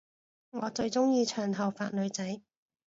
[0.49, 2.41] 我最鐘意長頭髮女仔